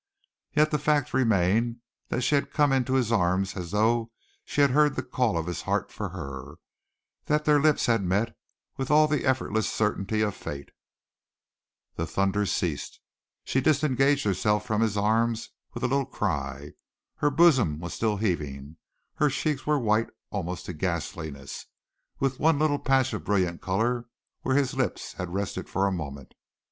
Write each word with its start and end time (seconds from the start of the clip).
Yet 0.55 0.71
the 0.71 0.79
fact 0.79 1.13
remained 1.13 1.79
that 2.07 2.21
she 2.21 2.33
had 2.33 2.51
come 2.51 2.71
into 2.73 2.95
his 2.95 3.11
arms 3.11 3.55
as 3.55 3.69
though 3.69 4.09
she 4.43 4.61
had 4.61 4.71
heard 4.71 4.95
the 4.95 5.03
call 5.03 5.37
of 5.37 5.45
his 5.45 5.61
heart 5.61 5.91
for 5.91 6.09
her, 6.09 6.55
that 7.25 7.45
their 7.45 7.59
lips 7.61 7.85
had 7.85 8.01
met 8.03 8.35
with 8.77 8.89
all 8.89 9.07
the 9.07 9.23
effortless 9.23 9.71
certainty 9.71 10.21
of 10.21 10.33
fate. 10.35 10.71
The 11.97 12.07
thunder 12.07 12.47
ceased. 12.47 12.99
She 13.43 13.61
disengaged 13.61 14.23
herself 14.25 14.65
from 14.65 14.81
his 14.81 14.97
arms 14.97 15.51
with 15.75 15.83
a 15.83 15.87
little 15.87 16.07
cry. 16.07 16.71
Her 17.17 17.29
bosom 17.29 17.79
was 17.79 17.93
still 17.93 18.17
heaving, 18.17 18.77
her 19.17 19.29
cheeks 19.29 19.67
were 19.67 19.77
white 19.77 20.09
almost 20.31 20.65
to 20.65 20.73
ghastliness, 20.73 21.67
with 22.19 22.39
one 22.39 22.57
little 22.57 22.79
patch 22.79 23.13
of 23.13 23.23
brilliant 23.23 23.61
color 23.61 24.07
where 24.41 24.55
his 24.55 24.73
lips 24.73 25.13
had 25.13 25.31
rested 25.31 25.69
for 25.69 25.85
a 25.85 25.91
moment. 25.91 26.33